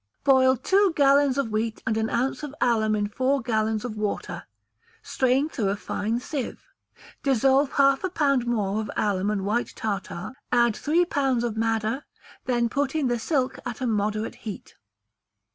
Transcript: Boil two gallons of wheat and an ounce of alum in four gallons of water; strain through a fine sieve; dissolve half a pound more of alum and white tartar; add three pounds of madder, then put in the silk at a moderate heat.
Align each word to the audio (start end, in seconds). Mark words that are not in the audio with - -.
Boil 0.23 0.57
two 0.57 0.93
gallons 0.95 1.37
of 1.37 1.51
wheat 1.51 1.83
and 1.85 1.95
an 1.95 2.09
ounce 2.09 2.41
of 2.41 2.55
alum 2.59 2.95
in 2.95 3.07
four 3.07 3.39
gallons 3.39 3.85
of 3.85 3.95
water; 3.95 4.47
strain 5.03 5.47
through 5.47 5.69
a 5.69 5.75
fine 5.75 6.19
sieve; 6.19 6.63
dissolve 7.21 7.73
half 7.73 8.03
a 8.03 8.09
pound 8.09 8.47
more 8.47 8.81
of 8.81 8.89
alum 8.97 9.29
and 9.29 9.45
white 9.45 9.69
tartar; 9.75 10.33
add 10.51 10.75
three 10.75 11.05
pounds 11.05 11.43
of 11.43 11.55
madder, 11.55 12.03
then 12.45 12.67
put 12.67 12.95
in 12.95 13.09
the 13.09 13.19
silk 13.19 13.59
at 13.63 13.79
a 13.79 13.85
moderate 13.85 14.37
heat. 14.37 14.75